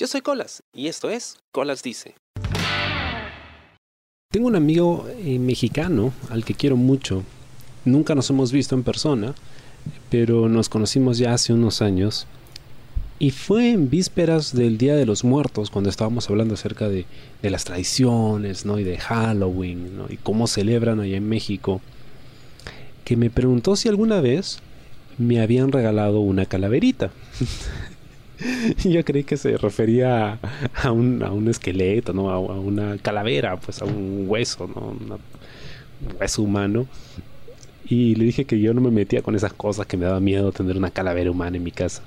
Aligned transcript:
Yo 0.00 0.06
soy 0.06 0.22
Colas 0.22 0.62
y 0.72 0.86
esto 0.88 1.10
es 1.10 1.36
Colas 1.52 1.82
Dice. 1.82 2.14
Tengo 4.30 4.46
un 4.46 4.56
amigo 4.56 5.06
eh, 5.18 5.38
mexicano 5.38 6.14
al 6.30 6.42
que 6.42 6.54
quiero 6.54 6.78
mucho. 6.78 7.22
Nunca 7.84 8.14
nos 8.14 8.30
hemos 8.30 8.50
visto 8.50 8.74
en 8.74 8.82
persona, 8.82 9.34
pero 10.08 10.48
nos 10.48 10.70
conocimos 10.70 11.18
ya 11.18 11.34
hace 11.34 11.52
unos 11.52 11.82
años. 11.82 12.26
Y 13.18 13.30
fue 13.30 13.72
en 13.72 13.90
vísperas 13.90 14.54
del 14.54 14.78
Día 14.78 14.96
de 14.96 15.04
los 15.04 15.22
Muertos, 15.22 15.68
cuando 15.68 15.90
estábamos 15.90 16.30
hablando 16.30 16.54
acerca 16.54 16.88
de, 16.88 17.04
las 17.42 17.64
tradiciones, 17.64 18.64
¿no? 18.64 18.78
Y 18.78 18.84
de 18.84 18.96
Halloween. 18.96 20.00
Y 20.08 20.16
cómo 20.16 20.46
celebran 20.46 21.00
allá 21.00 21.18
en 21.18 21.28
México, 21.28 21.82
que 23.04 23.18
me 23.18 23.28
preguntó 23.28 23.76
si 23.76 23.90
alguna 23.90 24.22
vez 24.22 24.60
me 25.18 25.42
habían 25.42 25.72
regalado 25.72 26.20
una 26.20 26.46
calaverita. 26.46 27.10
Yo 28.84 29.04
creí 29.04 29.24
que 29.24 29.36
se 29.36 29.56
refería 29.56 30.38
a 30.82 30.92
un, 30.92 31.22
a 31.22 31.30
un 31.30 31.48
esqueleto, 31.48 32.12
¿no? 32.12 32.30
A, 32.30 32.38
una 32.38 32.98
calavera, 32.98 33.56
pues 33.58 33.82
a 33.82 33.84
un 33.84 34.24
hueso, 34.28 34.66
¿no? 34.66 34.90
un 34.90 35.18
hueso 36.18 36.42
humano. 36.42 36.86
Y 37.88 38.14
le 38.14 38.24
dije 38.24 38.44
que 38.44 38.60
yo 38.60 38.72
no 38.72 38.80
me 38.80 38.90
metía 38.90 39.22
con 39.22 39.34
esas 39.34 39.52
cosas, 39.52 39.86
que 39.86 39.96
me 39.96 40.06
daba 40.06 40.20
miedo 40.20 40.52
tener 40.52 40.76
una 40.76 40.90
calavera 40.90 41.30
humana 41.30 41.56
en 41.56 41.64
mi 41.64 41.72
casa. 41.72 42.02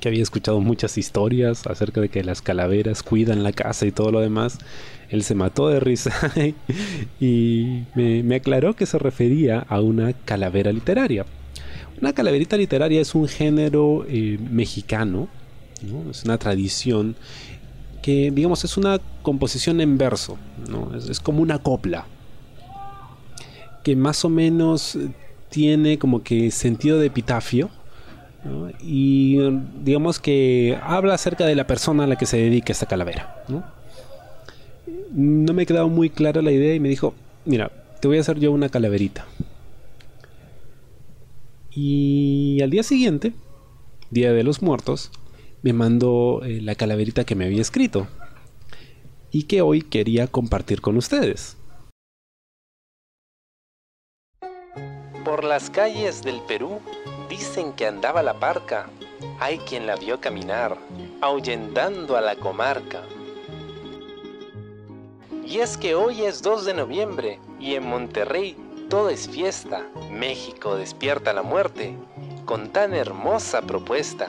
Que 0.00 0.08
había 0.08 0.22
escuchado 0.22 0.60
muchas 0.60 0.96
historias 0.96 1.66
acerca 1.66 2.00
de 2.00 2.08
que 2.08 2.24
las 2.24 2.40
calaveras 2.40 3.02
cuidan 3.02 3.42
la 3.42 3.52
casa 3.52 3.84
y 3.84 3.92
todo 3.92 4.10
lo 4.10 4.20
demás. 4.20 4.58
Él 5.10 5.22
se 5.22 5.34
mató 5.34 5.68
de 5.68 5.80
risa 5.80 6.12
y 7.20 7.82
me, 7.94 8.22
me 8.22 8.36
aclaró 8.36 8.74
que 8.74 8.86
se 8.86 8.98
refería 8.98 9.58
a 9.68 9.80
una 9.80 10.14
calavera 10.14 10.72
literaria. 10.72 11.26
Una 12.00 12.12
calaverita 12.12 12.56
literaria 12.56 13.00
es 13.00 13.14
un 13.14 13.28
género 13.28 14.04
eh, 14.08 14.38
mexicano, 14.50 15.28
es 16.10 16.24
una 16.24 16.38
tradición 16.38 17.14
que, 18.02 18.30
digamos, 18.30 18.64
es 18.64 18.76
una 18.76 18.98
composición 19.22 19.80
en 19.80 19.98
verso, 19.98 20.38
es, 21.08 21.20
como 21.20 21.42
una 21.42 21.58
copla, 21.58 22.06
que 23.84 23.96
más 23.96 24.24
o 24.24 24.30
menos 24.30 24.98
tiene 25.50 25.98
como 25.98 26.22
que 26.22 26.50
sentido 26.50 26.98
de 26.98 27.06
epitafio, 27.06 27.70
y 28.80 29.38
digamos 29.84 30.18
que 30.18 30.78
habla 30.82 31.12
acerca 31.12 31.44
de 31.44 31.54
la 31.54 31.66
persona 31.66 32.04
a 32.04 32.06
la 32.06 32.16
que 32.16 32.24
se 32.24 32.38
dedica 32.38 32.72
esta 32.72 32.86
calavera. 32.86 33.44
¿no? 33.48 33.62
no 35.12 35.52
me 35.52 35.62
ha 35.62 35.66
quedado 35.66 35.88
muy 35.88 36.10
clara 36.10 36.42
la 36.42 36.52
idea 36.52 36.74
y 36.74 36.80
me 36.80 36.88
dijo, 36.88 37.14
mira, 37.44 37.70
te 38.00 38.08
voy 38.08 38.18
a 38.18 38.20
hacer 38.20 38.38
yo 38.38 38.52
una 38.52 38.68
calaverita. 38.68 39.26
Y 41.82 42.60
al 42.60 42.68
día 42.68 42.82
siguiente, 42.82 43.32
Día 44.10 44.34
de 44.34 44.44
los 44.44 44.60
Muertos, 44.60 45.10
me 45.62 45.72
mandó 45.72 46.44
eh, 46.44 46.60
la 46.60 46.74
calaverita 46.74 47.24
que 47.24 47.34
me 47.34 47.46
había 47.46 47.62
escrito 47.62 48.06
y 49.30 49.44
que 49.44 49.62
hoy 49.62 49.80
quería 49.80 50.26
compartir 50.26 50.82
con 50.82 50.98
ustedes. 50.98 51.56
Por 55.24 55.42
las 55.42 55.70
calles 55.70 56.22
del 56.22 56.42
Perú 56.42 56.80
dicen 57.30 57.72
que 57.72 57.86
andaba 57.86 58.22
la 58.22 58.38
parca, 58.38 58.90
hay 59.38 59.56
quien 59.60 59.86
la 59.86 59.96
vio 59.96 60.20
caminar, 60.20 60.76
ahuyentando 61.22 62.14
a 62.14 62.20
la 62.20 62.36
comarca. 62.36 63.04
Y 65.46 65.60
es 65.60 65.78
que 65.78 65.94
hoy 65.94 66.24
es 66.24 66.42
2 66.42 66.66
de 66.66 66.74
noviembre 66.74 67.38
y 67.58 67.74
en 67.74 67.86
Monterrey 67.86 68.54
todo 68.90 69.08
es 69.08 69.28
fiesta, 69.28 69.86
México 70.10 70.74
despierta 70.74 71.32
la 71.32 71.42
muerte 71.42 71.96
con 72.44 72.70
tan 72.70 72.92
hermosa 72.92 73.62
propuesta. 73.62 74.28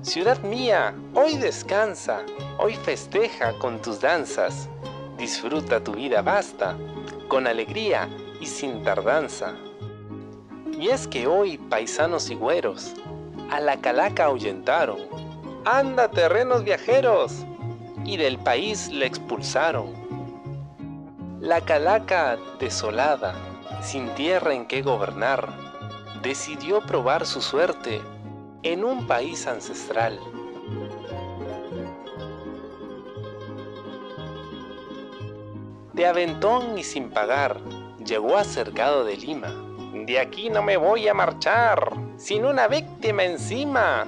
Ciudad 0.00 0.40
mía, 0.42 0.94
hoy 1.12 1.36
descansa, 1.36 2.24
hoy 2.58 2.74
festeja 2.74 3.52
con 3.58 3.82
tus 3.82 4.00
danzas, 4.00 4.70
disfruta 5.18 5.84
tu 5.84 5.92
vida 5.92 6.22
basta, 6.22 6.78
con 7.28 7.46
alegría 7.46 8.08
y 8.40 8.46
sin 8.46 8.82
tardanza. 8.82 9.54
Y 10.80 10.88
es 10.88 11.06
que 11.06 11.26
hoy 11.26 11.58
paisanos 11.58 12.30
y 12.30 12.36
güeros 12.36 12.94
a 13.50 13.60
la 13.60 13.76
calaca 13.82 14.24
ahuyentaron, 14.24 15.00
anda 15.66 16.10
terrenos 16.10 16.64
viajeros, 16.64 17.44
y 18.06 18.16
del 18.16 18.38
país 18.38 18.88
le 18.88 19.04
expulsaron. 19.04 20.05
La 21.46 21.60
calaca, 21.60 22.38
desolada, 22.58 23.32
sin 23.80 24.12
tierra 24.16 24.52
en 24.52 24.66
que 24.66 24.82
gobernar, 24.82 25.48
decidió 26.20 26.80
probar 26.80 27.24
su 27.24 27.40
suerte 27.40 28.02
en 28.64 28.84
un 28.84 29.06
país 29.06 29.46
ancestral. 29.46 30.18
De 35.92 36.04
aventón 36.04 36.76
y 36.76 36.82
sin 36.82 37.10
pagar, 37.10 37.60
llegó 38.04 38.36
a 38.36 38.42
Cercado 38.42 39.04
de 39.04 39.16
Lima. 39.16 39.54
De 40.04 40.18
aquí 40.18 40.50
no 40.50 40.64
me 40.64 40.76
voy 40.76 41.06
a 41.06 41.14
marchar, 41.14 41.92
sin 42.16 42.44
una 42.44 42.66
víctima 42.66 43.22
encima. 43.22 44.04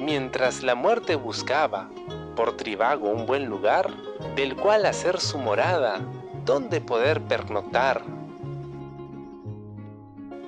Mientras 0.00 0.62
la 0.62 0.74
muerte 0.74 1.16
buscaba 1.16 1.90
por 2.34 2.56
Tribago 2.56 3.10
un 3.10 3.26
buen 3.26 3.44
lugar, 3.44 3.90
del 4.36 4.56
cual 4.56 4.86
hacer 4.86 5.20
su 5.20 5.38
morada, 5.38 6.00
donde 6.44 6.80
poder 6.80 7.20
pernotar. 7.22 8.02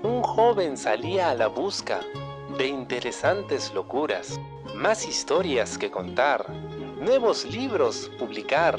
Un 0.02 0.22
joven 0.22 0.76
salía 0.76 1.30
a 1.30 1.34
la 1.34 1.46
busca 1.46 2.00
de 2.58 2.66
interesantes 2.66 3.72
locuras, 3.74 4.40
más 4.74 5.06
historias 5.06 5.78
que 5.78 5.90
contar, 5.90 6.48
nuevos 7.00 7.44
libros 7.44 8.10
publicar. 8.18 8.78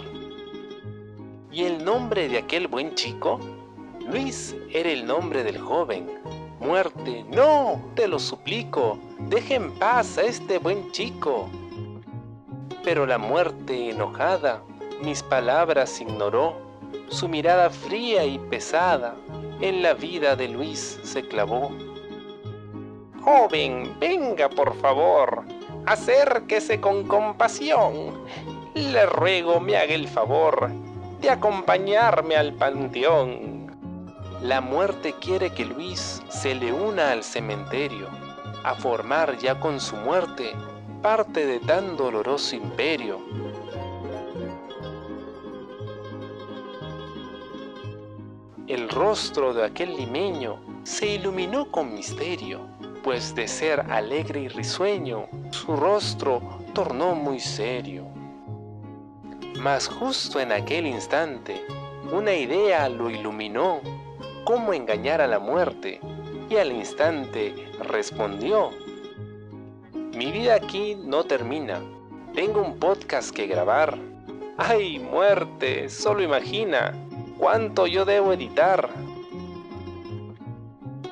¿Y 1.52 1.64
el 1.64 1.84
nombre 1.84 2.29
de 2.29 2.38
aquel 2.38 2.68
buen 2.68 2.96
chico? 2.96 3.40
Luis 4.09 4.56
era 4.72 4.90
el 4.90 5.06
nombre 5.06 5.44
del 5.44 5.58
joven. 5.58 6.08
Muerte, 6.59 7.25
no, 7.31 7.81
te 7.96 8.08
lo 8.08 8.19
suplico, 8.19 9.00
deje 9.19 9.56
en 9.56 9.72
paz 9.74 10.18
a 10.18 10.24
este 10.24 10.59
buen 10.59 10.91
chico. 10.91 11.50
Pero 12.84 13.06
la 13.06 13.18
muerte 13.18 13.90
enojada 13.90 14.64
mis 15.02 15.24
palabras 15.24 16.02
ignoró, 16.02 16.56
su 17.09 17.28
mirada 17.28 17.69
fría 17.69 18.25
y 18.25 18.40
pesada 18.40 19.16
en 19.62 19.81
la 19.81 19.94
vida 19.94 20.35
de 20.35 20.47
Luis 20.47 21.00
se 21.03 21.22
clavó. 21.28 21.72
Joven, 23.22 23.96
venga 24.00 24.50
por 24.50 24.75
favor, 24.78 25.44
acérquese 25.85 26.80
con 26.80 27.08
compasión. 27.08 28.24
Le 28.74 29.06
ruego 29.06 29.59
me 29.59 29.75
haga 29.78 29.94
el 29.94 30.08
favor 30.08 30.69
de 31.22 31.29
acompañarme 31.29 32.35
al 32.35 32.53
panteón. 32.53 33.75
La 34.41 34.62
muerte 34.62 35.14
quiere 35.19 35.50
que 35.52 35.66
Luis 35.66 36.22
se 36.29 36.53
le 36.53 36.72
una 36.72 37.12
al 37.12 37.24
cementerio, 37.24 38.08
a 38.64 38.75
formar 38.75 39.38
ya 39.38 39.59
con 39.59 39.79
su 39.79 39.96
muerte 39.96 40.53
parte 41.02 41.46
de 41.46 41.59
tan 41.59 41.97
doloroso 41.97 42.56
imperio 42.56 43.19
El 48.67 48.89
rostro 48.89 49.53
de 49.53 49.63
aquel 49.63 49.95
limeño 49.95 50.59
se 50.83 51.07
iluminó 51.07 51.72
con 51.72 51.94
misterio, 51.94 52.59
pues 53.01 53.33
de 53.33 53.47
ser 53.47 53.79
alegre 53.89 54.41
y 54.41 54.47
risueño, 54.50 55.28
su 55.51 55.78
rostro 55.78 56.41
tornó 56.73 57.16
muy 57.16 57.39
serio. 57.39 58.05
Mas 59.61 59.88
justo 59.88 60.41
en 60.41 60.51
aquel 60.51 60.85
instante, 60.85 61.66
una 62.11 62.33
idea 62.33 62.89
lo 62.89 63.09
iluminó, 63.09 63.79
cómo 64.44 64.73
engañar 64.73 65.22
a 65.22 65.28
la 65.28 65.39
muerte, 65.39 66.01
y 66.49 66.57
al 66.57 66.73
instante 66.73 67.72
respondió, 67.79 68.72
mi 70.13 70.29
vida 70.29 70.55
aquí 70.55 70.96
no 71.05 71.23
termina, 71.23 71.79
tengo 72.35 72.61
un 72.61 72.78
podcast 72.78 73.34
que 73.34 73.47
grabar. 73.47 73.97
¡Ay, 74.58 74.99
muerte! 74.99 75.87
Solo 75.87 76.22
imagina, 76.22 76.93
cuánto 77.37 77.87
yo 77.87 78.05
debo 78.05 78.34
editar. 78.34 78.89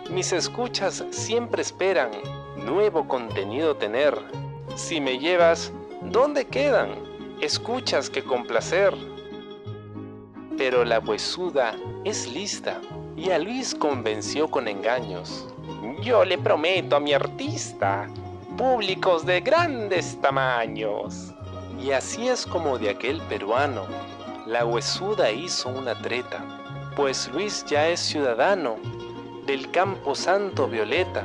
Mis 0.09 0.31
escuchas 0.33 1.03
siempre 1.11 1.61
esperan 1.61 2.11
nuevo 2.57 3.07
contenido 3.07 3.75
tener. 3.75 4.17
Si 4.75 4.99
me 4.99 5.19
llevas, 5.19 5.71
¿dónde 6.01 6.45
quedan? 6.45 6.89
Escuchas 7.41 8.09
que 8.09 8.23
complacer. 8.23 8.95
Pero 10.57 10.85
la 10.85 10.99
huesuda 10.99 11.75
es 12.05 12.31
lista 12.31 12.79
y 13.17 13.29
a 13.31 13.39
Luis 13.39 13.75
convenció 13.75 14.47
con 14.47 14.67
engaños. 14.67 15.47
Yo 16.01 16.23
le 16.23 16.37
prometo 16.37 16.95
a 16.95 16.99
mi 16.99 17.13
artista 17.13 18.07
públicos 18.57 19.25
de 19.25 19.41
grandes 19.41 20.19
tamaños. 20.21 21.33
Y 21.81 21.91
así 21.91 22.27
es 22.27 22.45
como 22.45 22.77
de 22.77 22.89
aquel 22.89 23.21
peruano 23.23 23.85
la 24.45 24.65
huesuda 24.65 25.31
hizo 25.31 25.69
una 25.69 25.95
treta, 26.01 26.43
pues 26.95 27.29
Luis 27.33 27.65
ya 27.65 27.87
es 27.89 27.99
ciudadano 27.99 28.77
del 29.45 29.71
Campo 29.71 30.13
Santo 30.13 30.67
Violeta. 30.67 31.23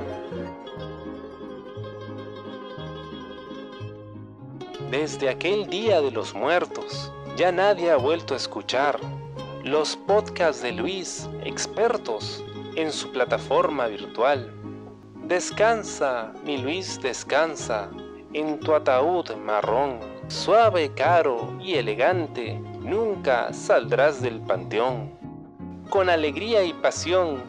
Desde 4.91 5.29
aquel 5.29 5.69
día 5.69 6.01
de 6.01 6.11
los 6.11 6.35
muertos, 6.35 7.13
ya 7.37 7.53
nadie 7.53 7.91
ha 7.91 7.97
vuelto 7.97 8.35
a 8.35 8.39
escuchar 8.39 8.99
los 9.65 9.97
podcasts 9.97 10.63
de 10.63 10.73
Luis, 10.73 11.29
expertos, 11.45 12.43
en 12.77 12.91
su 12.91 13.13
plataforma 13.13 13.87
virtual. 13.87 14.53
Descansa, 15.25 16.33
mi 16.45 16.57
Luis, 16.57 17.01
descansa, 17.01 17.91
en 18.33 18.59
tu 18.61 18.75
ataúd 18.75 19.31
marrón, 19.37 20.01
suave, 20.29 20.93
caro 20.95 21.57
y 21.61 21.75
elegante, 21.75 22.61
nunca 22.91 23.53
saldrás 23.53 24.21
del 24.21 24.41
panteón. 24.41 25.13
Con 25.89 26.11
alegría 26.11 26.65
y 26.65 26.73
pasión, 26.73 27.41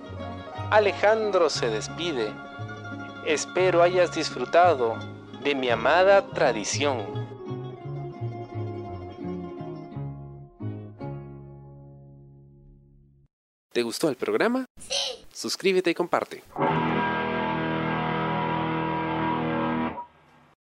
Alejandro 0.69 1.49
se 1.49 1.67
despide. 1.67 2.31
Espero 3.25 3.81
hayas 3.81 4.13
disfrutado 4.13 4.95
de 5.43 5.55
mi 5.55 5.69
amada 5.69 6.27
tradición. 6.29 6.99
¿Te 13.73 13.83
gustó 13.83 14.09
el 14.09 14.15
programa? 14.15 14.65
Sí. 14.77 15.25
Suscríbete 15.33 15.89
y 15.89 15.93
comparte. 15.93 16.43